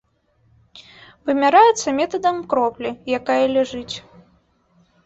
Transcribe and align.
Вымяраецца 1.31 1.87
метадам 1.99 2.37
кроплі, 2.55 2.89
якая 3.21 3.41
ляжыць. 3.57 3.95